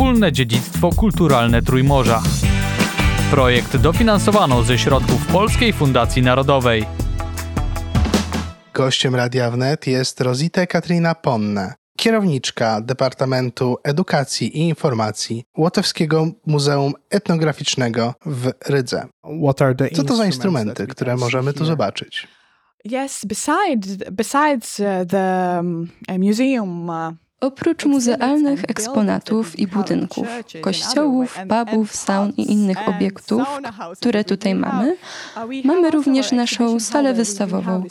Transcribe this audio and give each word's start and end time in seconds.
wspólne 0.00 0.32
dziedzictwo 0.32 0.90
kulturalne 0.96 1.62
Trójmorza. 1.62 2.22
Projekt 3.30 3.76
dofinansowano 3.76 4.62
ze 4.62 4.78
środków 4.78 5.26
Polskiej 5.26 5.72
Fundacji 5.72 6.22
Narodowej. 6.22 6.84
Gościem 8.74 9.14
Radia 9.14 9.50
Wnet 9.50 9.86
jest 9.86 10.20
Rosita 10.20 10.66
Katrina 10.66 11.14
Ponne, 11.14 11.74
kierowniczka 11.96 12.80
Departamentu 12.80 13.76
Edukacji 13.84 14.58
i 14.58 14.68
Informacji 14.68 15.44
Łotewskiego 15.58 16.26
Muzeum 16.46 16.92
Etnograficznego 17.10 18.14
w 18.26 18.50
Rydze. 18.68 19.06
Co 19.94 20.02
to 20.02 20.16
za 20.16 20.26
instrumenty, 20.26 20.86
które 20.86 21.16
możemy 21.16 21.52
tu 21.52 21.64
zobaczyć? 21.64 22.28
Yes, 22.84 23.24
besides 23.24 23.96
besides 24.10 24.80
uh, 24.80 25.08
the 25.08 25.56
um, 25.60 25.88
museum 26.18 26.88
uh, 26.88 27.14
Oprócz 27.40 27.84
muzealnych 27.84 28.62
eksponatów 28.68 29.58
i 29.58 29.66
budynków, 29.66 30.28
kościołów, 30.60 31.38
pubów, 31.48 31.94
saun 31.96 32.32
i 32.36 32.52
innych 32.52 32.88
obiektów, 32.88 33.42
które 34.00 34.24
tutaj 34.24 34.54
mamy, 34.54 34.96
mamy 35.64 35.90
również 35.90 36.32
naszą 36.32 36.80
salę 36.80 37.14
wystawową, 37.14 37.84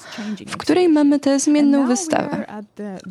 w 0.47 0.57
której 0.57 0.89
mamy 0.89 1.19
tę 1.19 1.39
zmienną 1.39 1.87
wystawę. 1.87 2.45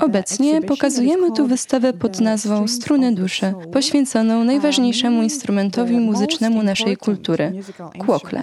Obecnie 0.01 0.63
pokazujemy 0.63 1.33
tu 1.33 1.47
wystawę 1.47 1.93
pod 1.93 2.21
nazwą 2.21 2.69
Struny 2.69 3.15
Duszy, 3.15 3.55
poświęconą 3.73 4.45
najważniejszemu 4.45 5.23
instrumentowi 5.23 6.01
muzycznemu 6.01 6.63
naszej 6.63 6.97
kultury 6.97 7.53
kłokle. 7.99 8.43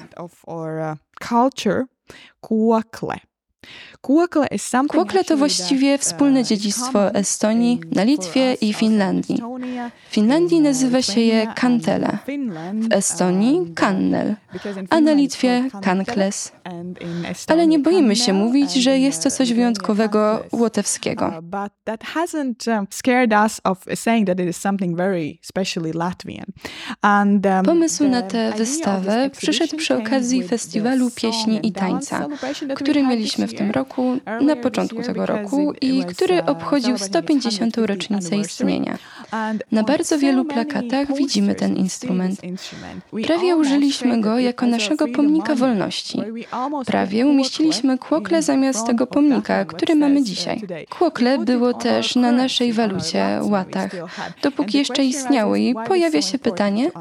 Kłokle. 2.41 3.20
Kłokle 4.02 5.23
to 5.23 5.38
właściwie 5.38 5.98
wspólne 5.98 6.44
dziedzictwo 6.44 7.13
Estonii, 7.13 7.81
na 7.91 8.04
Litwie 8.04 8.54
i 8.54 8.73
Finlandii. 8.73 9.41
W 10.09 10.13
Finlandii 10.13 10.62
nazywa 10.62 11.02
się 11.02 11.21
je 11.21 11.48
kantele, 11.55 12.18
w 12.73 12.94
Estonii 12.94 13.73
kannel, 13.76 14.35
a 14.90 15.01
na 15.01 15.13
Litwie 15.13 15.70
kankles. 15.82 16.51
Ale 17.48 17.68
nie 17.68 17.79
boimy 17.79 18.16
się 18.16 18.34
mówić, 18.34 18.73
że 18.73 18.99
jest 18.99 19.23
to 19.23 19.32
coś 19.32 19.54
wyjątkowego 19.54 20.43
łotewskiego. 20.51 21.34
Pomysł 27.66 28.07
na 28.07 28.21
tę 28.21 28.54
wystawę 28.57 29.29
przyszedł 29.29 29.77
przy 29.77 29.96
okazji 29.98 30.43
festiwalu 30.43 31.12
pieśni 31.12 31.60
i 31.68 31.71
tańca, 31.71 32.27
który 32.76 33.04
mieliśmy 33.04 33.48
w 33.48 33.54
tym 33.54 33.71
roku, 33.71 33.95
na 34.41 34.55
początku 34.55 35.01
tego 35.01 35.26
roku 35.26 35.74
i 35.82 36.05
który 36.05 36.46
obchodził 36.46 36.98
150. 36.98 37.77
rocznicę 37.77 38.38
istnienia. 38.38 38.98
Na 39.71 39.84
bardzo 39.84 40.20
wielu 40.20 40.46
plakatach 40.46 41.18
widzimy 41.18 41.55
ten 41.55 41.76
instrument. 41.76 42.41
Prawie 43.23 43.55
użyliśmy 43.55 44.21
go 44.21 44.40
jako 44.40 44.66
naszego 44.66 45.07
pomnika 45.07 45.55
wolności. 45.55 46.21
Prawie 46.85 47.27
umieściliśmy 47.27 47.98
kłokle 47.98 48.41
zamiast 48.41 48.88
tego 48.88 49.07
pomnika, 49.07 49.66
który 49.66 49.96
mamy 49.96 50.23
dzisiaj. 50.23 50.62
Kłokle 50.90 51.38
było 51.38 51.73
też 51.73 52.16
na 52.16 52.32
naszej 52.32 52.73
walucie, 52.73 53.40
łatach, 53.41 53.91
dopóki 54.41 54.77
jeszcze 54.77 55.05
istniały 55.05 55.60
i 55.60 55.76
pojawia 55.88 56.21
się 56.21 56.40
pytanie, 56.40 56.91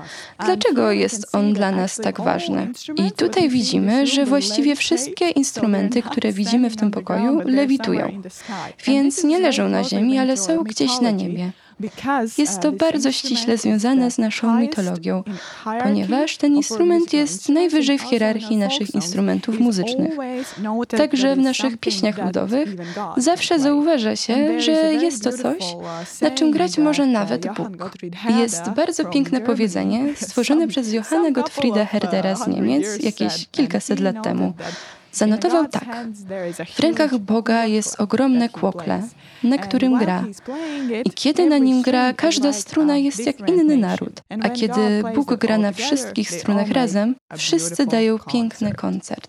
dlaczego 0.44 0.92
jest 0.92 1.34
on 1.34 1.52
dla 1.52 1.70
nas 1.70 1.96
tak 1.96 2.20
ważny. 2.20 2.72
I 2.96 3.12
tutaj 3.12 3.48
widzimy, 3.48 4.06
że 4.06 4.26
właściwie 4.26 4.76
wszystkie 4.76 5.28
instrumenty, 5.30 6.02
które 6.02 6.32
widzimy 6.42 6.70
w 6.70 6.73
tym 6.76 6.90
pokoju, 6.90 7.40
lewitują. 7.44 8.22
Więc 8.86 9.24
nie 9.24 9.38
leżą 9.38 9.68
na 9.68 9.84
ziemi, 9.84 10.18
ale 10.18 10.36
są 10.36 10.64
gdzieś 10.64 11.00
na 11.00 11.10
niebie. 11.10 11.52
Jest 12.38 12.60
to 12.60 12.72
bardzo 12.72 13.12
ściśle 13.12 13.58
związane 13.58 14.10
z 14.10 14.18
naszą 14.18 14.60
mitologią, 14.60 15.22
ponieważ 15.82 16.36
ten 16.36 16.54
instrument 16.54 17.12
jest 17.12 17.48
najwyżej 17.48 17.98
w 17.98 18.02
hierarchii 18.02 18.56
naszych 18.56 18.94
instrumentów 18.94 19.60
muzycznych. 19.60 20.14
Także 20.88 21.36
w 21.36 21.38
naszych 21.38 21.76
pieśniach 21.78 22.24
ludowych 22.24 22.68
zawsze 23.16 23.58
zauważa 23.58 24.16
się, 24.16 24.60
że 24.60 24.94
jest 24.94 25.24
to 25.24 25.32
coś, 25.32 25.76
na 26.20 26.30
czym 26.30 26.50
grać 26.50 26.78
może 26.78 27.06
nawet 27.06 27.46
Bóg. 27.46 27.68
Jest 28.38 28.70
bardzo 28.70 29.04
piękne 29.04 29.40
powiedzenie 29.40 30.16
stworzone 30.16 30.68
przez 30.68 30.92
Johanna 30.92 31.30
Gottfrieda 31.30 31.84
Herdera 31.84 32.36
z 32.36 32.46
Niemiec 32.46 33.02
jakieś 33.02 33.46
kilkaset 33.50 34.00
lat 34.00 34.22
temu. 34.22 34.52
Zanotował 35.14 35.68
tak. 35.68 35.88
W 36.74 36.80
rękach 36.80 37.18
Boga 37.18 37.66
jest 37.66 38.00
ogromne 38.00 38.48
kłokle, 38.48 39.02
na 39.42 39.58
którym 39.58 39.98
gra. 39.98 40.24
I 41.04 41.10
kiedy 41.10 41.46
na 41.46 41.58
nim 41.58 41.82
gra, 41.82 42.12
każda 42.12 42.52
struna 42.52 42.96
jest 42.96 43.26
jak 43.26 43.48
inny 43.48 43.76
naród. 43.76 44.22
A 44.42 44.48
kiedy 44.48 45.02
Bóg 45.14 45.34
gra 45.34 45.58
na 45.58 45.72
wszystkich 45.72 46.30
strunach 46.30 46.70
razem, 46.70 47.14
wszyscy 47.36 47.86
dają 47.86 48.18
piękny 48.32 48.72
koncert. 48.72 49.28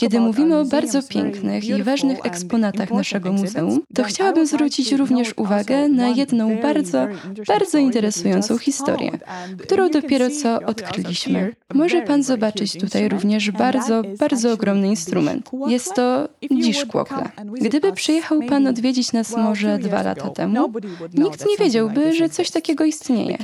Kiedy 0.00 0.20
mówimy 0.20 0.58
o 0.58 0.64
bardzo 0.64 1.02
pięknych 1.02 1.64
i 1.64 1.82
ważnych 1.82 2.18
eksponatach 2.22 2.90
naszego 2.90 3.32
muzeum, 3.32 3.80
to 3.94 4.04
chciałabym 4.04 4.46
zwrócić 4.46 4.92
również 4.92 5.34
uwagę 5.36 5.88
na 5.88 6.08
jedną 6.08 6.56
bardzo, 6.56 7.06
bardzo 7.48 7.78
interesującą 7.78 8.58
historię, 8.58 9.10
którą 9.58 9.90
dopiero 9.90 10.30
co 10.30 10.60
odkryliśmy. 10.60 11.54
Może 11.74 12.02
pan 12.02 12.22
zobaczyć 12.22 12.78
tutaj 12.78 13.08
również 13.08 13.50
bardzo, 13.50 14.02
bardzo 14.18 14.52
ogromny 14.52 14.88
instrument. 15.02 15.50
Jest 15.66 15.94
to 15.94 16.28
dziś 16.50 16.84
kłokle. 16.84 17.30
Gdyby 17.60 17.92
przyjechał 17.92 18.42
Pan 18.42 18.66
odwiedzić 18.66 19.12
nas 19.12 19.36
może 19.36 19.78
dwa 19.78 20.02
lata 20.02 20.30
temu, 20.30 20.72
nikt 21.14 21.46
nie 21.46 21.56
wiedziałby, 21.56 22.12
że 22.12 22.28
coś 22.28 22.50
takiego 22.50 22.84
istnieje, 22.84 23.38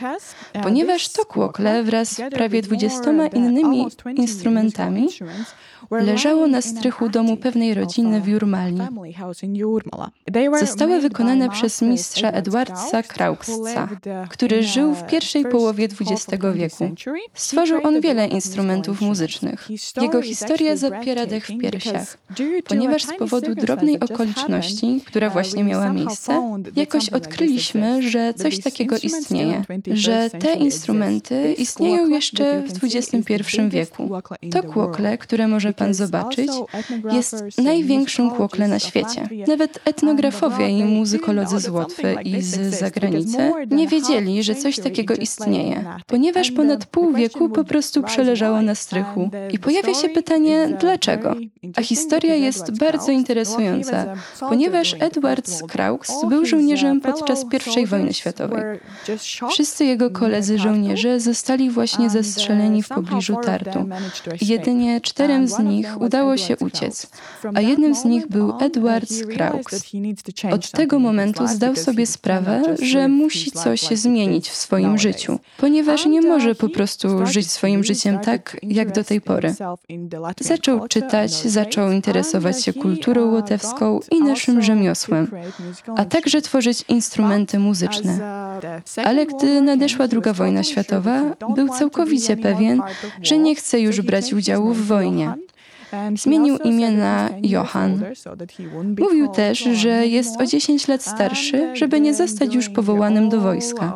ponieważ 0.62 1.08
to 1.08 1.24
kłokle 1.24 1.82
wraz 1.82 2.08
z 2.08 2.20
prawie 2.30 2.62
dwudziestoma 2.62 3.26
innymi 3.26 3.86
instrumentami 4.16 5.08
leżało 5.90 6.46
na 6.46 6.62
strychu 6.62 7.08
domu 7.08 7.36
pewnej 7.36 7.74
rodziny 7.74 8.20
w 8.20 8.28
Jurmali. 8.28 8.78
Zostały 10.60 11.00
wykonane 11.00 11.50
przez 11.50 11.82
mistrza 11.82 12.30
Edwardsa 12.30 13.02
Krauksa, 13.02 13.88
który 14.30 14.62
żył 14.62 14.94
w 14.94 15.06
pierwszej 15.06 15.44
połowie 15.44 15.84
XX 15.84 16.44
wieku. 16.54 16.94
Stworzył 17.34 17.80
on 17.84 18.00
wiele 18.00 18.26
instrumentów 18.26 19.00
muzycznych. 19.00 19.68
Jego 20.02 20.22
historia 20.22 20.76
zapiera 20.76 21.26
dech 21.26 21.47
w 21.48 21.58
piersiach, 21.58 22.18
ponieważ 22.64 23.02
z 23.04 23.16
powodu 23.18 23.54
drobnej 23.54 24.00
okoliczności, 24.00 25.00
która 25.06 25.30
właśnie 25.30 25.64
miała 25.64 25.92
miejsce, 25.92 26.60
jakoś 26.76 27.08
odkryliśmy, 27.08 28.10
że 28.10 28.34
coś 28.34 28.60
takiego 28.60 28.96
istnieje, 29.02 29.62
że 29.92 30.30
te 30.30 30.54
instrumenty 30.54 31.54
istnieją 31.58 32.08
jeszcze 32.08 32.62
w 32.62 32.84
XXI 32.84 33.34
wieku. 33.68 34.10
To 34.50 34.62
kłokle, 34.62 35.18
które 35.18 35.48
może 35.48 35.72
pan 35.72 35.94
zobaczyć, 35.94 36.50
jest 37.12 37.44
największym 37.58 38.30
kłokle 38.30 38.68
na 38.68 38.78
świecie. 38.78 39.28
Nawet 39.46 39.80
etnografowie 39.84 40.68
i 40.68 40.84
muzykolodzy 40.84 41.58
z 41.60 41.68
Łotwy 41.68 42.16
i 42.24 42.42
z 42.42 42.78
zagranicy 42.78 43.52
nie 43.70 43.88
wiedzieli, 43.88 44.42
że 44.42 44.54
coś 44.54 44.78
takiego 44.78 45.14
istnieje, 45.14 45.84
ponieważ 46.06 46.50
ponad 46.50 46.86
pół 46.86 47.12
wieku 47.12 47.48
po 47.48 47.64
prostu 47.64 48.02
przeleżało 48.02 48.62
na 48.62 48.74
strychu. 48.74 49.30
I 49.52 49.58
pojawia 49.58 49.94
się 49.94 50.08
pytanie, 50.08 50.76
dlaczego? 50.80 51.34
A 51.76 51.82
historia 51.82 52.34
jest 52.34 52.78
bardzo 52.78 53.12
interesująca, 53.12 54.14
ponieważ 54.40 54.96
Edward 54.98 55.50
Krauks 55.68 56.12
był 56.28 56.46
żołnierzem 56.46 57.00
podczas 57.00 57.44
I 57.82 57.86
wojny 57.86 58.14
światowej. 58.14 58.62
Wszyscy 59.50 59.84
jego 59.84 60.10
koledzy 60.10 60.58
żołnierze 60.58 61.20
zostali 61.20 61.70
właśnie 61.70 62.10
zestrzeleni 62.10 62.82
w 62.82 62.88
pobliżu 62.88 63.36
Tartu. 63.44 63.88
Jedynie 64.40 65.00
czterem 65.00 65.48
z 65.48 65.58
nich 65.58 66.00
udało 66.00 66.36
się 66.36 66.56
uciec, 66.56 67.10
a 67.54 67.60
jednym 67.60 67.94
z 67.94 68.04
nich 68.04 68.28
był 68.28 68.52
Edward 68.60 69.10
Krauks. 69.34 69.84
Od 70.52 70.70
tego 70.70 70.98
momentu 70.98 71.46
zdał 71.46 71.76
sobie 71.76 72.06
sprawę, 72.06 72.62
że 72.82 73.08
musi 73.08 73.50
coś 73.52 73.80
zmienić 73.80 74.48
w 74.48 74.56
swoim 74.56 74.98
życiu, 74.98 75.38
ponieważ 75.58 76.06
nie 76.06 76.22
może 76.22 76.54
po 76.54 76.68
prostu 76.68 77.26
żyć 77.26 77.50
swoim 77.50 77.84
życiem 77.84 78.18
tak, 78.18 78.56
jak 78.62 78.92
do 78.92 79.04
tej 79.04 79.20
pory. 79.20 79.54
Zaczął 80.40 80.88
czytać, 80.88 81.17
zaczął 81.26 81.92
interesować 81.92 82.64
się 82.64 82.72
kulturą 82.72 83.30
łotewską 83.30 84.00
i 84.10 84.20
naszym 84.22 84.62
rzemiosłem, 84.62 85.30
a 85.96 86.04
także 86.04 86.42
tworzyć 86.42 86.84
instrumenty 86.88 87.58
muzyczne. 87.58 88.18
Ale 89.04 89.26
gdy 89.26 89.60
nadeszła 89.60 90.06
II 90.12 90.34
wojna 90.34 90.62
światowa, 90.62 91.22
był 91.54 91.68
całkowicie 91.68 92.36
pewien, 92.36 92.82
że 93.22 93.38
nie 93.38 93.54
chce 93.54 93.80
już 93.80 94.00
brać 94.00 94.32
udziału 94.32 94.74
w 94.74 94.86
wojnie 94.86 95.34
Zmienił 96.16 96.56
imię 96.56 96.90
na 96.90 97.28
Johann. 97.42 98.04
Mówił 98.98 99.28
też, 99.28 99.58
że 99.58 100.06
jest 100.06 100.40
o 100.40 100.46
10 100.46 100.88
lat 100.88 101.02
starszy, 101.02 101.70
żeby 101.74 102.00
nie 102.00 102.14
zostać 102.14 102.54
już 102.54 102.68
powołanym 102.68 103.28
do 103.28 103.40
wojska. 103.40 103.92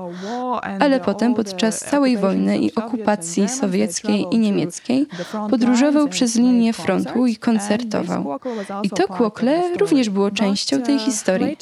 Ale 0.80 1.00
potem 1.00 1.34
podczas 1.34 1.78
całej 1.80 2.16
wojny 2.16 2.58
i 2.58 2.74
okupacji 2.74 3.48
sowieckiej 3.48 4.26
i 4.30 4.38
niemieckiej 4.38 5.06
podróżował 5.50 6.08
przez 6.08 6.36
linię 6.36 6.72
frontu 6.72 7.26
i 7.26 7.36
koncertował. 7.36 8.38
I 8.82 8.90
to 8.90 9.08
kłokle 9.08 9.62
również 9.78 10.10
było 10.10 10.30
częścią 10.30 10.82
tej 10.82 10.98
historii. 10.98 11.56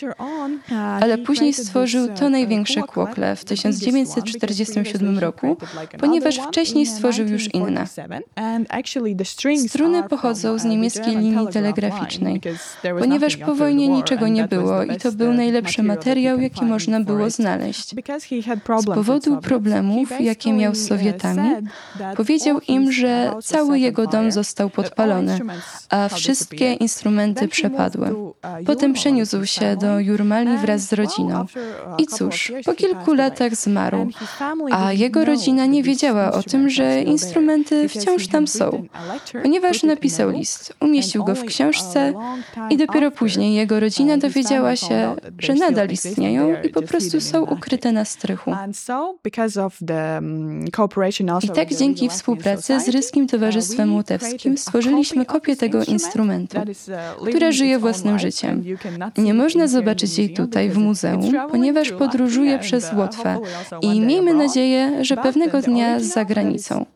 Ale 1.01 1.19
później 1.19 1.53
stworzył 1.53 2.09
to 2.09 2.29
największe 2.29 2.83
kłokle 2.83 3.37
w 3.37 3.45
1947 3.45 5.19
roku, 5.19 5.57
ponieważ 5.99 6.37
wcześniej 6.37 6.87
stworzył 6.87 7.27
już 7.27 7.55
inne. 7.55 7.87
Struny 9.69 10.03
pochodzą 10.03 10.20
z 10.57 10.65
niemieckiej 10.65 11.17
linii 11.17 11.47
telegraficznej, 11.53 12.41
ponieważ 12.99 13.37
po 13.37 13.55
wojnie 13.55 13.89
niczego 13.89 14.29
nie 14.29 14.49
było 14.49 14.83
i 14.83 14.97
to 14.97 15.13
był 15.13 15.33
najlepszy 15.33 15.83
materiał, 15.83 16.41
jaki 16.41 16.65
można 16.65 17.01
było 17.01 17.31
znaleźć. 17.31 17.95
Z 18.81 18.85
powodu 18.85 19.37
problemów, 19.41 20.21
jakie 20.21 20.53
miał 20.53 20.75
z 20.75 20.89
Sowietami, 20.89 21.51
powiedział 22.17 22.61
im, 22.69 22.93
że 22.93 23.33
cały 23.43 23.79
jego 23.79 24.07
dom 24.07 24.33
został 24.33 24.71
podpalony, 24.71 25.39
a 25.89 26.09
wszystkie 26.09 26.73
instrumenty 26.73 27.49
przepadły. 27.49 28.15
Potem 28.67 28.93
przeniósł 28.93 29.47
się 29.47 29.77
do 29.77 30.01
Jurmali 30.01 30.59
wraz 30.59 30.81
z 30.81 30.93
rodziną. 30.93 31.47
I 31.99 32.07
cóż, 32.07 32.53
po 32.65 32.75
kilku 32.75 33.15
latach 33.15 33.55
zmarł, 33.55 34.09
a 34.73 34.93
jego 34.93 35.25
rodzina 35.25 35.67
nie 35.67 35.83
wiedziała 35.83 36.33
o 36.33 36.43
tym, 36.43 36.69
że 36.69 37.03
instrumenty 37.03 37.89
wciąż 37.89 38.29
tam 38.29 38.47
są, 38.47 38.87
ponieważ 39.43 39.83
napisał 39.83 40.10
list, 40.19 40.75
umieścił 40.81 41.25
go 41.25 41.35
w 41.35 41.45
książce 41.45 42.13
i 42.71 42.77
dopiero 42.77 43.11
później 43.11 43.55
jego 43.55 43.81
rodzina 43.81 44.17
dowiedziała 44.17 44.77
się, 44.77 45.17
że 45.39 45.55
nadal 45.55 45.89
istnieją 45.89 46.63
i 46.63 46.69
po 46.69 46.83
prostu 46.83 47.21
są 47.21 47.43
ukryte 47.45 47.93
na 47.93 48.05
strychu. 48.05 48.53
I 51.43 51.49
tak 51.49 51.75
dzięki 51.75 52.09
współpracy 52.09 52.81
z 52.81 52.89
Ryskim 52.89 53.27
Towarzystwem 53.27 53.95
Łotewskim 53.95 54.59
stworzyliśmy 54.59 55.27
kopię 55.27 55.57
tego 55.57 55.85
instrumentu, 55.85 56.59
która 57.29 57.53
żyje 57.53 57.79
własnym 57.79 58.19
życiem. 58.19 58.65
Nie 59.19 59.35
można 59.35 59.67
zobaczyć 59.67 60.19
jej 60.19 60.35
tutaj 60.35 60.71
w 60.71 60.79
muzeum, 60.79 61.33
ponieważ 61.51 61.93
podróżuje 61.93 62.59
przez 62.59 62.93
Łotwę 62.93 63.39
i 63.83 64.01
miejmy 64.01 64.35
nadzieję, 64.35 65.05
że 65.05 65.17
pewnego 65.17 65.63
dnia 65.63 66.01
za 66.01 66.25
granicą. 66.25 66.87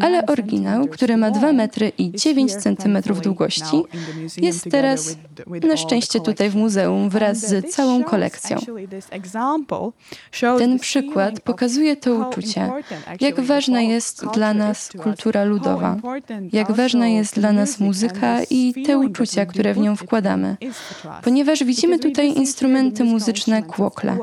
Ale 0.00 0.26
oryginał, 0.26 0.86
który 0.86 1.16
ma 1.16 1.30
2 1.30 1.52
metry 1.52 1.92
i 1.98 2.12
9 2.12 2.54
centymetrów 2.54 3.20
długości, 3.20 3.82
jest 4.36 4.64
teraz 4.70 5.16
na 5.68 5.76
szczęście 5.76 6.20
tutaj 6.20 6.50
w 6.50 6.56
muzeum 6.56 7.10
wraz 7.10 7.38
z 7.38 7.74
całą 7.74 8.04
kolekcją. 8.04 8.58
Ten 10.58 10.78
przykład 10.78 11.40
pokazuje 11.40 11.96
to 11.96 12.14
uczucie, 12.14 12.70
jak 13.20 13.40
ważna 13.40 13.80
jest 13.80 14.26
dla 14.34 14.54
nas 14.54 14.90
kultura 15.02 15.44
ludowa, 15.44 15.96
jak 16.52 16.72
ważna 16.72 17.08
jest 17.08 17.34
dla 17.34 17.52
nas 17.52 17.80
muzyka 17.80 18.38
i 18.50 18.84
te 18.86 18.98
uczucia, 18.98 19.46
które 19.46 19.74
w 19.74 19.78
nią 19.78 19.96
wkładamy, 19.96 20.56
ponieważ 21.22 21.64
widzimy 21.64 21.98
tutaj 21.98 22.34
instrumenty 22.34 23.04
muzyczne 23.04 23.62
kłokle. 23.62 24.16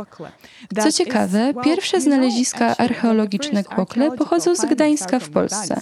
Co 0.83 0.91
ciekawe, 0.91 1.53
pierwsze 1.63 2.01
znaleziska 2.01 2.77
archeologiczne 2.77 3.63
kłokle 3.63 4.11
pochodzą 4.11 4.55
z 4.55 4.65
Gdańska 4.65 5.19
w 5.19 5.29
Polsce, 5.29 5.81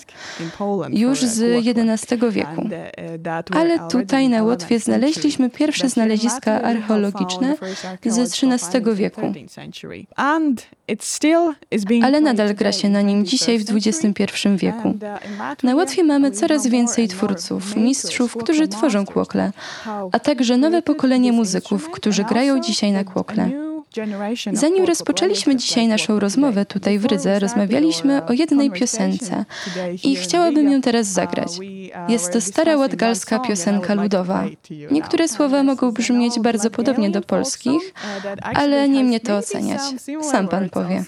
już 0.89 1.19
z 1.19 1.65
Wieku. 2.31 2.69
Ale 3.51 3.79
tutaj 3.89 4.29
na 4.29 4.43
Łotwie 4.43 4.79
znaleźliśmy 4.79 5.49
pierwsze 5.49 5.89
znaleziska 5.89 6.61
archeologiczne 6.61 7.55
z 8.05 8.17
XIII 8.17 8.95
wieku. 8.95 9.21
Ale 12.03 12.21
nadal 12.21 12.53
gra 12.55 12.71
się 12.71 12.89
na 12.89 13.01
nim 13.01 13.25
dzisiaj 13.25 13.59
w 13.59 13.65
XXI 13.69 14.23
wieku. 14.55 14.97
Na 15.63 15.75
Łotwie 15.75 16.03
mamy 16.03 16.31
coraz 16.31 16.67
więcej 16.67 17.07
twórców, 17.07 17.75
mistrzów, 17.75 18.37
którzy 18.37 18.67
tworzą 18.67 19.05
kłokle, 19.05 19.51
a 20.11 20.19
także 20.19 20.57
nowe 20.57 20.81
pokolenie 20.81 21.31
muzyków, 21.31 21.89
którzy 21.91 22.23
grają 22.23 22.59
dzisiaj 22.59 22.91
na 22.91 23.03
kłokle. 23.03 23.72
Zanim 24.53 24.85
rozpoczęliśmy 24.85 25.55
dzisiaj 25.55 25.87
naszą 25.87 26.19
rozmowę 26.19 26.65
tutaj 26.65 26.99
w 26.99 27.05
Rydze, 27.05 27.39
rozmawialiśmy 27.39 28.25
o 28.25 28.33
jednej 28.33 28.71
piosence 28.71 29.45
i 30.03 30.15
chciałabym 30.15 30.71
ją 30.71 30.81
teraz 30.81 31.07
zagrać. 31.07 31.51
Jest 32.07 32.33
to 32.33 32.41
stara 32.41 32.77
łotgalska 32.77 33.39
piosenka 33.39 33.93
ludowa. 33.93 34.43
Niektóre 34.91 35.27
słowa 35.27 35.63
mogą 35.63 35.91
brzmieć 35.91 36.39
bardzo 36.39 36.69
podobnie 36.69 37.09
do 37.09 37.21
polskich, 37.21 37.93
ale 38.41 38.89
nie 38.89 39.03
mnie 39.03 39.19
to 39.19 39.37
oceniać. 39.37 39.81
Sam 40.21 40.47
pan 40.47 40.69
powie. 40.69 41.03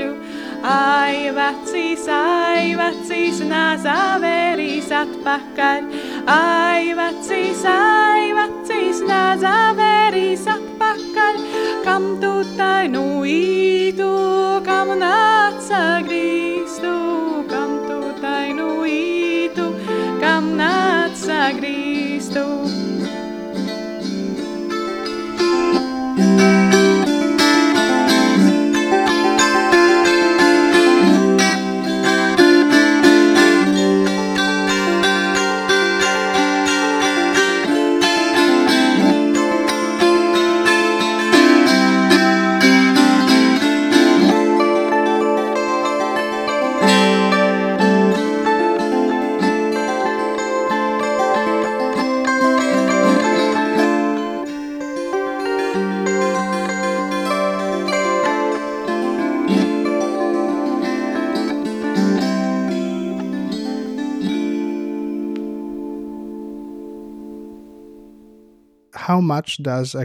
Ai 0.00 1.28
vecīs, 1.36 2.06
ai 2.08 2.72
vecīs, 2.78 3.42
nazavērīs 3.44 4.88
atpakaļ. 5.02 5.88
Ai 6.32 6.94
vecīs, 6.96 7.64
ai 7.68 8.32
vecīs, 8.38 9.02
nazavērīs 9.08 10.46
atpakaļ. 10.54 11.42
Kam 11.84 12.14
tu 12.22 12.32
tainu 12.56 13.24
ītu, 13.28 14.12
kam 14.64 14.96
nāca 15.02 16.00
grīstu. 16.06 16.41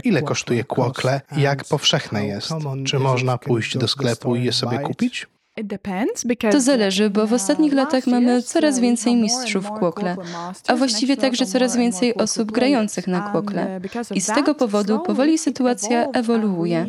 Ile 0.04 0.22
kosztuje 0.22 0.64
kłokle? 0.64 1.20
Jak 1.36 1.64
powszechne 1.64 2.26
jest? 2.26 2.48
Czy 2.86 2.98
można 2.98 3.38
pójść 3.38 3.78
do 3.78 3.88
sklepu 3.88 4.36
i 4.36 4.44
je 4.44 4.52
sobie 4.52 4.78
kupić? 4.78 5.26
To 6.52 6.60
zależy, 6.60 7.10
bo 7.10 7.26
w 7.26 7.32
ostatnich 7.32 7.72
latach 7.72 8.06
mamy 8.06 8.42
coraz 8.42 8.78
więcej 8.78 9.16
mistrzów 9.16 9.70
kłokle, 9.70 10.16
a 10.68 10.76
właściwie 10.76 11.16
także 11.16 11.46
coraz 11.46 11.76
więcej 11.76 12.14
osób 12.14 12.52
grających 12.52 13.06
na 13.06 13.20
kłokle. 13.20 13.80
I 14.14 14.20
z 14.20 14.26
tego 14.26 14.54
powodu 14.54 15.00
powoli 15.00 15.38
sytuacja 15.38 16.04
ewoluuje. 16.04 16.86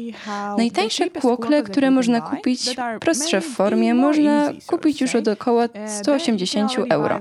Najtańsze 0.58 1.10
kłokle, 1.10 1.64
które 1.64 1.92
można 1.92 2.22
kupić, 2.22 2.76
prostsze 3.02 3.42
w 3.42 3.46
formie, 3.46 3.94
można 3.94 4.52
kupić 4.68 5.02
już 5.02 5.16
od 5.16 5.28
około 5.28 5.64
180 5.88 6.72
euro. 6.90 7.20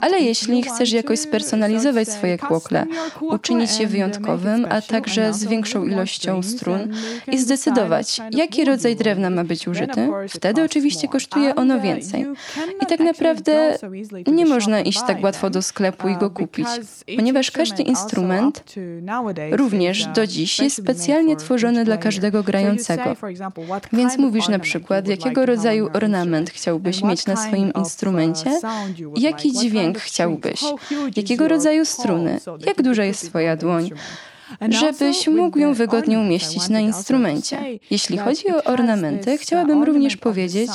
Ale 0.00 0.20
jeśli 0.20 0.62
chcesz 0.62 0.92
jakoś 0.92 1.18
spersonalizować 1.18 2.08
swoje 2.08 2.38
kłokle, 2.38 2.86
uczynić 3.20 3.80
je 3.80 3.86
wyjątkowym, 3.86 4.66
a 4.70 4.82
także 4.82 5.32
z 5.32 5.44
większą 5.44 5.84
ilością 5.84 6.42
strun 6.42 6.92
i 7.32 7.38
zdecydować, 7.38 7.95
jaki 8.30 8.64
rodzaj 8.64 8.96
drewna 8.96 9.30
ma 9.30 9.44
być 9.44 9.68
użyty, 9.68 10.08
wtedy 10.28 10.62
oczywiście 10.62 11.08
kosztuje 11.08 11.54
ono 11.54 11.80
więcej. 11.80 12.26
I 12.82 12.86
tak 12.86 13.00
naprawdę 13.00 13.78
nie 14.26 14.46
można 14.46 14.80
iść 14.80 15.00
tak 15.06 15.22
łatwo 15.22 15.50
do 15.50 15.62
sklepu 15.62 16.08
i 16.08 16.16
go 16.16 16.30
kupić, 16.30 16.66
ponieważ 17.16 17.50
każdy 17.50 17.82
instrument 17.82 18.64
również 19.50 20.06
do 20.06 20.26
dziś 20.26 20.58
jest 20.58 20.76
specjalnie 20.76 21.36
tworzony 21.36 21.84
dla 21.84 21.96
każdego 21.96 22.42
grającego. 22.42 23.16
Więc 23.92 24.18
mówisz 24.18 24.48
na 24.48 24.58
przykład, 24.58 25.08
jakiego 25.08 25.46
rodzaju 25.46 25.90
ornament 25.92 26.50
chciałbyś 26.50 27.02
mieć 27.02 27.26
na 27.26 27.36
swoim 27.36 27.72
instrumencie, 27.72 28.60
jaki 29.16 29.52
dźwięk 29.52 29.98
chciałbyś, 29.98 30.60
jakiego 31.16 31.48
rodzaju 31.48 31.84
struny, 31.84 32.40
jak 32.66 32.82
duża 32.82 33.04
jest 33.04 33.28
twoja 33.28 33.56
dłoń 33.56 33.90
żebyś 34.68 35.28
mógł 35.28 35.58
ją 35.58 35.74
wygodnie 35.74 36.18
umieścić 36.18 36.68
na 36.68 36.80
instrumencie. 36.80 37.58
Jeśli 37.90 38.18
chodzi 38.18 38.50
o 38.50 38.64
ornamenty, 38.64 39.38
chciałabym 39.38 39.82
również 39.82 40.16
powiedzieć, 40.16 40.70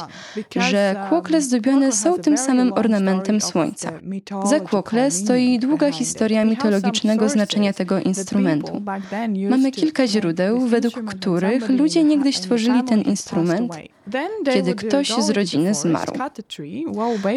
że 0.56 1.06
kłokle 1.10 1.42
zdobione 1.42 1.92
są 1.92 2.18
tym 2.18 2.38
samym 2.38 2.74
ornamentem 2.74 3.42
słońca. 3.42 3.92
Za 4.46 4.60
kłokle 4.60 5.12
stoi 5.12 5.60
długa 5.60 5.92
historia 5.92 6.46
mitologicznego 6.46 7.30
znaczenia 7.30 7.74
tego 7.74 8.00
instrumentu. 8.00 8.82
Mamy 9.50 9.72
kilka 9.72 10.08
źródeł, 10.08 10.60
według 10.60 11.04
których 11.04 11.70
ludzie 11.70 12.04
niegdyś 12.04 12.40
tworzyli 12.40 12.84
ten 12.84 13.01
instrument, 13.01 13.74
kiedy 14.54 14.75
ktoś 14.75 15.13
z 15.13 15.30
rodziny 15.30 15.74
zmarł. 15.74 16.13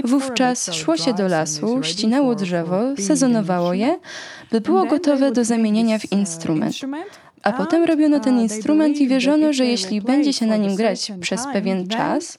Wówczas 0.05 0.75
szło 0.75 0.97
się 0.97 1.15
do 1.15 1.29
lasu, 1.29 1.83
ścinało 1.83 2.35
drzewo, 2.35 2.81
sezonowało 2.99 3.75
je, 3.75 3.99
by 4.51 4.61
było 4.61 4.85
gotowe 4.85 5.33
do 5.33 5.45
zamienienia 5.45 5.99
w 5.99 6.05
instrument. 6.13 6.24
A 7.43 7.53
potem 7.53 7.85
robiono 7.85 8.21
ten 8.21 8.41
instrument 8.41 8.99
i 8.99 9.09
wierzono, 9.09 9.53
że 9.53 9.67
jeśli 9.67 10.01
będzie 10.01 10.33
się 10.33 10.47
na 10.47 10.57
nim 10.57 10.77
grać 10.77 11.13
przez 11.21 11.47
pewien 11.53 11.89
czas, 11.89 12.39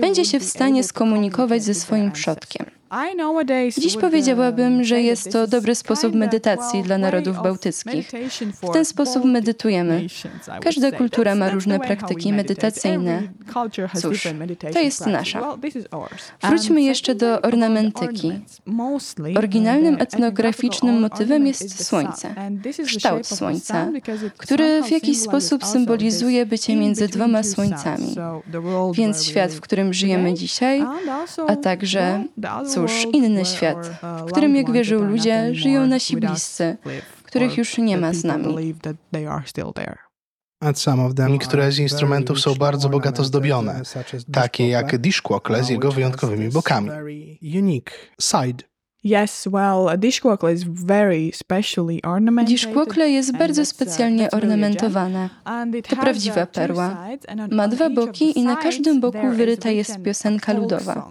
będzie 0.00 0.24
się 0.24 0.40
w 0.40 0.44
stanie 0.44 0.84
skomunikować 0.84 1.62
ze 1.62 1.74
swoim 1.74 2.12
przodkiem. 2.12 2.79
Dziś 3.78 3.96
powiedziałabym, 3.96 4.84
że 4.84 5.00
jest 5.00 5.32
to 5.32 5.46
dobry 5.46 5.74
sposób 5.74 6.14
medytacji 6.14 6.82
dla 6.82 6.98
narodów 6.98 7.42
bałtyckich. 7.42 8.10
W 8.62 8.72
ten 8.72 8.84
sposób 8.84 9.24
medytujemy. 9.24 10.06
Każda 10.60 10.92
kultura 10.92 11.34
ma 11.34 11.50
różne 11.50 11.80
praktyki 11.80 12.32
medytacyjne. 12.32 13.22
Cóż, 14.00 14.28
to 14.72 14.78
jest 14.78 15.06
nasza. 15.06 15.56
Wróćmy 16.42 16.82
jeszcze 16.82 17.14
do 17.14 17.40
ornamentyki. 17.40 18.32
Oryginalnym 19.36 19.96
etnograficznym 20.00 21.00
motywem 21.00 21.46
jest 21.46 21.84
słońce, 21.84 22.34
kształt 22.86 23.26
słońca, 23.26 23.88
który 24.36 24.82
w 24.82 24.90
jakiś 24.90 25.20
sposób 25.20 25.64
symbolizuje 25.64 26.46
bycie 26.46 26.76
między 26.76 27.08
dwoma 27.08 27.42
słońcami. 27.42 28.14
Więc 28.94 29.24
świat, 29.24 29.52
w 29.52 29.60
którym 29.60 29.94
żyjemy 29.94 30.34
dzisiaj, 30.34 30.84
a 31.48 31.56
także, 31.56 32.24
cóż, 32.74 32.79
inny 33.12 33.44
świat, 33.44 33.90
w 34.20 34.24
którym, 34.24 34.56
jak 34.56 34.72
wierzył 34.72 35.04
ludzie, 35.04 35.54
żyją 35.54 35.86
nasi 35.86 36.16
bliscy, 36.16 36.76
których 37.22 37.56
już 37.58 37.78
nie 37.78 37.96
ma 37.96 38.12
z 38.12 38.24
nami. 38.24 38.74
Niektóre 41.30 41.72
z 41.72 41.78
instrumentów 41.78 42.40
są 42.40 42.54
bardzo 42.54 42.88
bogato 42.88 43.24
zdobione, 43.24 43.82
takie 44.32 44.68
jak 44.68 44.98
dishkłokle 44.98 45.64
z 45.64 45.68
jego 45.68 45.92
wyjątkowymi 45.92 46.48
bokami. 46.48 46.90
Dishkłokle 52.46 53.10
jest 53.10 53.36
bardzo 53.36 53.66
specjalnie 53.66 54.30
ornamentowane. 54.30 55.28
To 55.88 55.96
prawdziwa 55.96 56.46
perła. 56.46 56.96
Ma 57.50 57.68
dwa 57.68 57.90
boki 57.90 58.38
i 58.38 58.42
na 58.42 58.56
każdym 58.56 59.00
boku 59.00 59.30
wyryta 59.30 59.70
jest 59.70 60.02
piosenka 60.02 60.52
ludowa. 60.52 61.10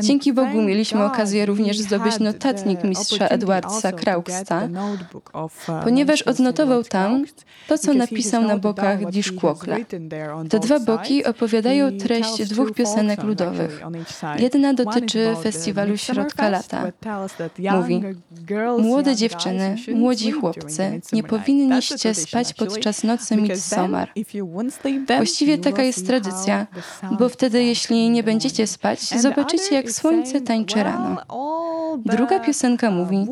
Dzięki 0.00 0.32
Bogu 0.32 0.62
mieliśmy 0.62 1.04
okazję 1.04 1.46
również 1.46 1.78
zdobyć 1.78 2.18
notatnik 2.18 2.84
mistrza 2.84 3.28
Edwardsa 3.28 3.92
Krauksta, 3.92 4.68
ponieważ 5.84 6.22
odnotował 6.22 6.84
tam 6.84 7.24
to, 7.68 7.78
co 7.78 7.94
napisał 7.94 8.42
na 8.42 8.58
bokach 8.58 9.10
Dishkłokle. 9.10 9.76
Te 10.48 10.60
dwa 10.60 10.80
boki 10.80 11.24
opowiadają 11.24 11.98
treść 11.98 12.48
dwóch 12.48 12.72
piosenek 12.72 13.22
ludowych. 13.22 13.82
Jedna 14.38 14.74
dotyczy 14.74 15.36
festiwalu 15.42 15.96
Środka 15.96 16.48
Lata. 16.48 16.92
Mówi, 17.72 18.02
młode 18.78 19.16
dziewczyny, 19.16 19.76
młodzi 19.94 20.30
chłopcy, 20.32 21.00
nie 21.12 21.22
powinniście 21.22 22.14
spać 22.14 22.54
podczas 22.54 23.04
nocy 23.04 23.36
Midsommar. 23.36 24.12
Właściwie 25.16 25.58
taka 25.58 25.82
jest 25.82 26.06
tradycja, 26.06 26.66
bo 27.18 27.28
wtedy 27.28 27.64
jeśli 27.64 28.10
nie 28.10 28.22
będziecie 28.22 28.66
spać, 28.66 29.00
zobaczycie 29.00 29.74
jak 29.74 29.90
słońce 29.90 30.40
tańczy 30.40 30.82
rano. 30.82 31.16
Druga 32.04 32.40
piosenka 32.40 32.90
mówi, 32.90 33.26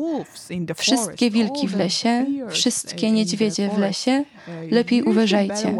wszystkie 0.75 1.31
wilki 1.31 1.67
w 1.67 1.75
lesie, 1.75 2.25
wszystkie 2.49 3.11
niedźwiedzie 3.11 3.69
w 3.69 3.77
lesie, 3.77 4.23
lepiej 4.71 5.03
uważajcie, 5.03 5.77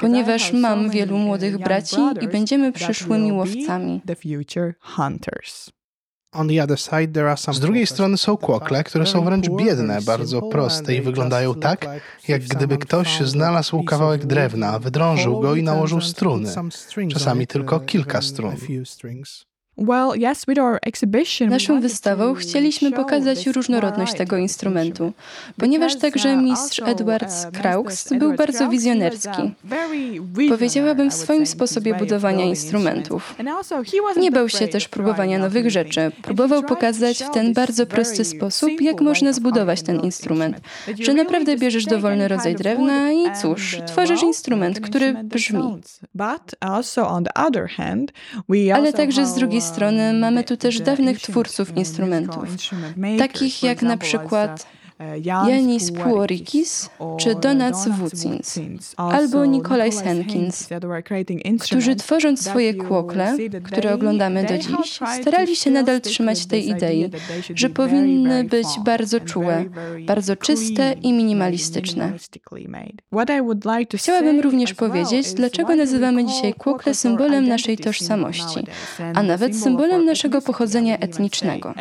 ponieważ 0.00 0.52
mam 0.52 0.90
wielu 0.90 1.18
młodych 1.18 1.58
braci 1.58 1.96
i 2.20 2.28
będziemy 2.28 2.72
przyszłymi 2.72 3.32
łowcami. 3.32 4.00
Z 7.52 7.60
drugiej 7.60 7.86
strony 7.86 8.18
są 8.18 8.36
kłokle, 8.36 8.84
które 8.84 9.06
są 9.06 9.24
wręcz 9.24 9.48
biedne, 9.48 9.98
bardzo 10.02 10.42
proste 10.42 10.94
i 10.94 11.02
wyglądają 11.02 11.54
tak, 11.54 11.86
jak 12.28 12.42
gdyby 12.42 12.78
ktoś 12.78 13.20
znalazł 13.20 13.82
kawałek 13.82 14.26
drewna, 14.26 14.78
wydrążył 14.78 15.40
go 15.40 15.54
i 15.54 15.62
nałożył 15.62 16.00
struny, 16.00 16.54
czasami 17.12 17.46
tylko 17.46 17.80
kilka 17.80 18.22
strun. 18.22 18.56
Naszą 21.48 21.80
wystawą 21.80 22.34
chcieliśmy 22.34 22.92
pokazać 22.92 23.46
różnorodność 23.46 24.14
tego 24.14 24.36
instrumentu, 24.36 25.12
ponieważ 25.56 25.96
także 25.96 26.36
mistrz 26.36 26.80
Edward 26.86 27.32
Krauks 27.60 28.12
był 28.12 28.34
bardzo 28.34 28.68
wizjonerski. 28.68 29.54
Powiedziałabym 30.48 31.10
w 31.10 31.14
swoim 31.14 31.46
sposobie 31.46 31.94
budowania 31.94 32.44
instrumentów. 32.44 33.34
Nie 34.16 34.30
bał 34.32 34.48
się 34.48 34.68
też 34.68 34.88
próbowania 34.88 35.38
nowych 35.38 35.70
rzeczy. 35.70 36.12
Próbował 36.22 36.62
pokazać 36.62 37.22
w 37.22 37.30
ten 37.30 37.52
bardzo 37.52 37.86
prosty 37.86 38.24
sposób, 38.24 38.70
jak 38.80 39.00
można 39.00 39.32
zbudować 39.32 39.82
ten 39.82 40.00
instrument. 40.00 40.60
Że 41.00 41.14
naprawdę 41.14 41.56
bierzesz 41.56 41.84
dowolny 41.84 42.28
rodzaj 42.28 42.54
drewna 42.54 43.12
i 43.12 43.24
cóż, 43.42 43.78
tworzysz 43.86 44.22
instrument, 44.22 44.80
który 44.80 45.14
brzmi. 45.24 45.80
Ale 48.74 48.92
także 48.92 49.26
z 49.26 49.34
drugiej 49.34 49.60
strony 49.60 49.67
mamy 50.20 50.44
tu 50.44 50.56
też 50.56 50.80
dawnych 50.80 51.20
twórców 51.20 51.76
instrumentów, 51.76 52.44
takich 53.18 53.62
jak 53.62 53.82
na 53.82 53.96
przykład 53.96 54.66
Janis 55.22 55.92
Puorikis 55.92 56.90
czy 57.20 57.34
Donac 57.34 57.88
Wucins 57.88 58.58
albo 58.96 59.44
Nikolaj 59.44 59.92
Henkins, 59.92 60.68
którzy 61.60 61.96
tworząc 61.96 62.44
swoje 62.44 62.74
kłokle, 62.74 63.36
które 63.62 63.94
oglądamy 63.94 64.44
do 64.44 64.58
dziś, 64.58 65.00
starali 65.20 65.56
się 65.56 65.70
nadal 65.70 66.00
trzymać 66.00 66.46
tej 66.46 66.68
idei, 66.68 67.10
że 67.54 67.70
powinny 67.70 68.44
być 68.44 68.66
bardzo 68.84 69.20
czułe, 69.20 69.64
bardzo 70.06 70.36
czyste 70.36 70.94
i 71.02 71.12
minimalistyczne. 71.12 72.12
Chciałabym 73.94 74.40
również 74.40 74.74
powiedzieć, 74.74 75.32
dlaczego 75.34 75.76
nazywamy 75.76 76.24
dzisiaj 76.24 76.54
kłokle 76.54 76.94
symbolem 76.94 77.48
naszej 77.48 77.78
tożsamości, 77.78 78.66
a 79.14 79.22
nawet 79.22 79.56
symbolem 79.56 80.04
naszego 80.04 80.42
pochodzenia 80.42 80.98
etnicznego. 80.98 81.74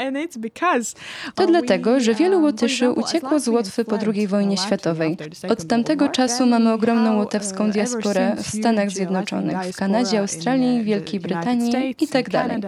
To 1.36 1.48
dlatego, 1.48 2.00
że 2.00 2.14
wielu 2.14 2.42
Łotyszy 2.42 2.90
uciekło 3.08 3.40
z 3.40 3.48
Łotwy 3.48 3.86
po 3.86 3.98
II 3.98 4.28
wojnie 4.28 4.58
światowej. 4.58 5.18
Od 5.50 5.68
tamtego 5.68 6.10
czasu 6.10 6.46
mamy 6.46 6.74
ogromną 6.74 7.18
łotewską 7.18 7.72
diasporę 7.72 8.36
w 8.38 8.48
Stanach 8.48 8.90
Zjednoczonych, 8.90 9.58
w 9.58 9.76
Kanadzie, 9.76 10.20
Australii, 10.20 10.84
Wielkiej 10.84 11.20
Brytanii 11.20 11.96
itd. 12.02 12.60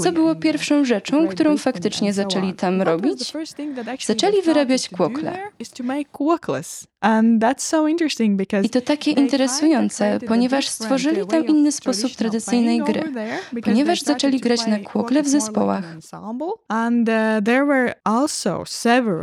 Co 0.00 0.12
było 0.12 0.34
pierwszą 0.34 0.84
rzeczą, 0.84 1.28
którą 1.28 1.56
faktycznie 1.56 2.12
zaczęli 2.12 2.54
tam 2.54 2.82
robić? 2.82 3.32
Zaczęli 4.06 4.42
wyrabiać 4.42 4.88
kłokle. 4.88 5.38
I 8.62 8.70
to 8.70 8.80
takie 8.80 9.10
interesujące, 9.10 10.18
ponieważ 10.28 10.68
stworzyli 10.68 11.26
tam 11.26 11.46
inny 11.46 11.72
sposób 11.72 12.12
tradycyjnej 12.12 12.80
gry, 12.82 13.12
ponieważ 13.64 14.00
zaczęli 14.02 14.40
grać 14.40 14.66
na 14.66 14.78
kłokle 14.78 15.22
w 15.22 15.28
zespołach. 15.28 15.84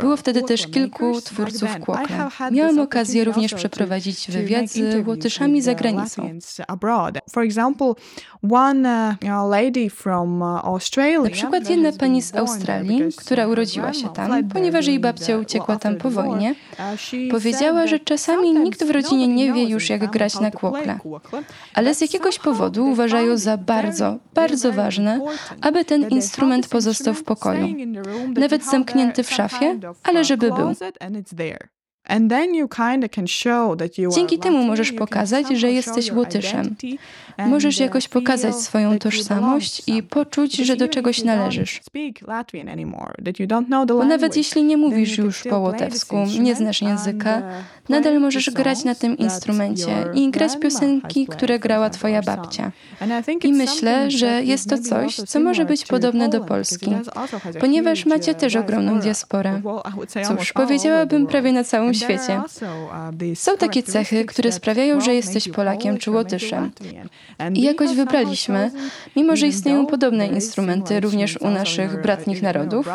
Było 0.00 0.16
wtedy 0.16 0.42
też 0.42 0.66
kilku 0.66 1.20
twórców 1.20 1.68
kłokla. 1.80 2.30
Miałam 2.50 2.78
okazję 2.78 3.24
również 3.24 3.54
przeprowadzić 3.54 4.30
wywiad 4.30 4.70
z 4.70 5.06
Łotyszami 5.08 5.62
za 5.62 5.74
granicą. 5.74 6.30
Na 11.24 11.30
przykład 11.30 11.70
jedna 11.70 11.92
pani 11.92 12.22
z 12.22 12.34
Australii, 12.34 13.02
która 13.16 13.46
urodziła 13.46 13.92
się 13.92 14.08
tam, 14.08 14.48
ponieważ 14.48 14.86
jej 14.86 15.00
babcia 15.00 15.38
uciekła 15.38 15.76
tam 15.76 15.96
po 15.96 16.10
wojnie, 16.10 16.54
powiedziała, 17.30 17.65
że 17.86 17.98
czasami 18.00 18.52
nikt 18.52 18.84
w 18.84 18.90
rodzinie 18.90 19.28
nie 19.28 19.52
wie 19.52 19.64
już, 19.64 19.90
jak 19.90 20.10
grać 20.10 20.40
na 20.40 20.50
kłokle, 20.50 20.98
ale 21.74 21.94
z 21.94 22.00
jakiegoś 22.00 22.38
powodu 22.38 22.86
uważają 22.86 23.36
za 23.36 23.56
bardzo, 23.56 24.16
bardzo 24.34 24.72
ważne, 24.72 25.20
aby 25.60 25.84
ten 25.84 26.08
instrument 26.08 26.68
pozostał 26.68 27.14
w 27.14 27.24
pokoju, 27.24 27.66
nawet 28.36 28.64
zamknięty 28.64 29.22
w 29.22 29.30
szafie, 29.32 29.78
ale 30.02 30.24
żeby 30.24 30.52
był. 30.52 30.74
Dzięki 34.14 34.38
temu 34.38 34.64
możesz 34.64 34.92
pokazać, 34.92 35.46
że 35.54 35.72
jesteś 35.72 36.12
Łotyszem. 36.12 36.76
Możesz 37.38 37.78
jakoś 37.78 38.08
pokazać 38.08 38.56
swoją 38.56 38.98
tożsamość 38.98 39.82
i 39.86 40.02
poczuć, 40.02 40.56
że 40.56 40.76
do 40.76 40.88
czegoś 40.88 41.22
należysz. 41.22 41.80
Bo 43.88 44.04
nawet 44.04 44.36
jeśli 44.36 44.62
nie 44.62 44.76
mówisz 44.76 45.18
już 45.18 45.42
po 45.42 45.58
łotewsku, 45.58 46.16
nie 46.40 46.54
znasz 46.54 46.82
języka, 46.82 47.42
nadal 47.88 48.20
możesz 48.20 48.50
grać 48.50 48.84
na 48.84 48.94
tym 48.94 49.18
instrumencie 49.18 50.06
i 50.14 50.30
grać 50.30 50.58
piosenki, 50.60 51.26
które 51.26 51.58
grała 51.58 51.90
twoja 51.90 52.22
babcia. 52.22 52.72
I 53.42 53.52
myślę, 53.52 54.10
że 54.10 54.42
jest 54.44 54.70
to 54.70 54.78
coś, 54.78 55.16
co 55.16 55.40
może 55.40 55.64
być 55.64 55.84
podobne 55.86 56.28
do 56.28 56.40
Polski, 56.40 56.90
ponieważ 57.60 58.06
macie 58.06 58.34
też 58.34 58.56
ogromną 58.56 59.00
diasporę. 59.00 59.62
Cóż, 60.28 60.52
powiedziałabym 60.52 61.26
prawie 61.26 61.52
na 61.52 61.64
całym 61.64 61.94
świecie. 61.96 62.42
Są 63.34 63.56
takie 63.56 63.82
cechy, 63.82 64.24
które 64.24 64.52
sprawiają, 64.52 65.00
że 65.00 65.14
jesteś 65.14 65.48
Polakiem 65.48 65.98
czy 65.98 66.10
Łotyszem. 66.10 66.70
I 67.54 67.62
jakoś 67.62 67.96
wybraliśmy, 67.96 68.70
mimo 69.16 69.36
że 69.36 69.46
istnieją 69.46 69.86
podobne 69.86 70.26
instrumenty 70.26 71.00
również 71.00 71.36
u 71.40 71.50
naszych 71.50 72.02
bratnich 72.02 72.42
narodów, 72.42 72.88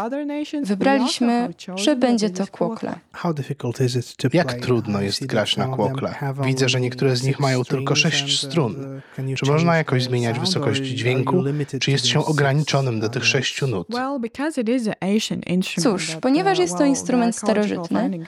wybraliśmy, 0.64 1.54
że 1.76 1.96
będzie 1.96 2.30
to 2.30 2.48
kłokle. 2.48 2.96
Jak 4.34 4.54
trudno 4.54 5.02
jest 5.02 5.26
grać 5.26 5.58
na 5.58 5.68
kłokle? 5.68 6.16
Widzę, 6.46 6.70
że 6.70 6.82
niektóre 6.82 7.16
z 7.16 7.24
nich 7.24 7.40
mają 7.40 7.64
tylko 7.64 7.96
sześć 7.96 8.40
strun. 8.40 9.02
Czy 9.36 9.52
można 9.52 9.78
jakoś 9.78 10.04
zmieniać 10.04 10.40
wysokość 10.40 10.82
dźwięku, 10.82 11.44
czy 11.80 11.92
jest 11.92 12.06
się 12.08 12.26
ograniczonym 12.26 13.00
do 13.00 13.10
tych 13.10 13.26
sześciu 13.26 13.68
nut? 13.68 13.88
Cóż, 15.80 16.18
ponieważ 16.22 16.60
jest 16.60 16.78
to 16.78 16.86
instrument 16.86 17.36
starożytny, 17.36 18.20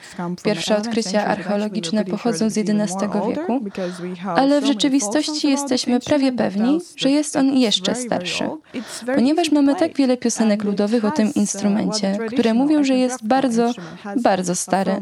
pierwsze 0.64 0.88
odkrycia 0.88 1.26
archeologiczne 1.26 2.04
pochodzą 2.04 2.50
z 2.50 2.58
XI 2.58 2.94
wieku, 3.28 3.60
ale 4.36 4.60
w 4.60 4.66
rzeczywistości 4.66 5.48
jesteśmy 5.48 6.00
prawie 6.00 6.32
pewni, 6.32 6.80
że 6.96 7.10
jest 7.10 7.36
on 7.36 7.56
jeszcze 7.56 7.94
starszy, 7.94 8.44
ponieważ 9.14 9.52
mamy 9.52 9.74
tak 9.74 9.96
wiele 9.96 10.16
piosenek 10.16 10.64
ludowych 10.64 11.04
o 11.04 11.10
tym 11.10 11.34
instrumencie, 11.34 12.18
które 12.32 12.54
mówią, 12.54 12.84
że 12.84 12.94
jest 12.94 13.26
bardzo, 13.26 13.72
bardzo 14.22 14.54
stary. 14.54 14.92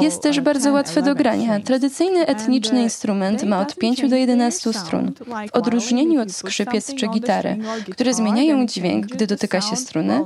Jest 0.00 0.22
też 0.22 0.40
bardzo 0.40 0.72
łatwy 0.72 1.02
do 1.02 1.14
grania. 1.14 1.60
Tradycyjny 1.60 2.26
etniczny 2.26 2.82
instrument 2.82 3.42
ma 3.42 3.60
od 3.60 3.76
5 3.76 4.08
do 4.08 4.16
11 4.16 4.72
strun. 4.72 5.12
W 5.52 5.56
odróżnieniu 5.56 6.22
od 6.22 6.32
skrzypiec 6.32 6.94
czy 6.94 7.08
gitary, 7.08 7.56
które 7.92 8.14
zmieniają 8.14 8.66
dźwięk, 8.66 9.06
gdy 9.06 9.26
dotyka 9.26 9.60
się 9.60 9.76
struny, 9.76 10.20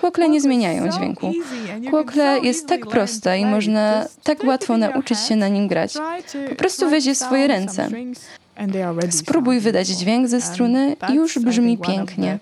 kłokle 0.00 0.28
nie 0.28 0.40
zmieniają 0.40 0.88
dźwięku. 0.88 1.32
Kłokle 1.90 2.38
jest 2.42 2.66
tak 2.66 2.86
i 3.36 3.46
można 3.46 4.06
tak 4.22 4.44
łatwo 4.44 4.76
nauczyć 4.76 5.18
się 5.18 5.36
na 5.36 5.48
nim 5.48 5.68
grać. 5.68 5.94
Po 6.48 6.54
prostu 6.54 6.90
weź 6.90 7.06
je 7.06 7.14
w 7.14 7.18
swoje 7.18 7.46
ręce. 7.46 7.88
Spróbuj 9.10 9.60
wydać 9.60 9.88
dźwięk 9.88 10.28
ze 10.28 10.40
struny 10.40 10.96
i 11.10 11.14
już 11.14 11.38
brzmi 11.38 11.78
pięknie. 11.78 12.38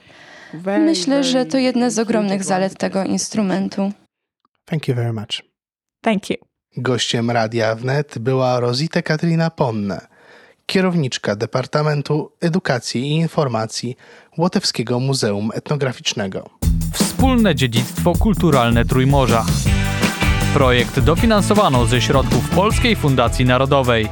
Myślę, 0.65 1.25
że 1.25 1.47
to 1.47 1.59
jedna 1.59 1.91
z 1.91 1.99
ogromnych 1.99 2.45
zalet 2.45 2.79
tego 2.79 3.05
instrumentu. 3.05 3.93
Thank 4.65 4.89
you 4.89 4.95
very 4.95 5.13
much. 5.13 5.43
Thank 6.05 6.31
you. 6.31 6.37
Gościem 6.77 7.31
Radia 7.31 7.75
Wnet 7.75 8.19
była 8.19 8.61
Rosita 8.61 9.03
Katrina 9.03 9.51
Ponne, 9.51 10.07
kierowniczka 10.67 11.37
Departamentu 11.37 12.33
Edukacji 12.41 13.01
i 13.01 13.11
Informacji 13.11 13.97
Łotewskiego 14.39 15.01
Muzeum 15.01 15.51
Etnograficznego. 15.55 16.51
Wspólne 16.93 17.55
dziedzictwo 17.55 18.13
kulturalne 18.13 18.85
Trójmorza. 18.85 19.45
Projekt 20.55 21.01
dofinansowano 21.01 21.87
ze 21.87 22.01
środków 22.01 22.49
Polskiej 22.49 22.97
Fundacji 22.97 23.45
Narodowej. 23.45 24.09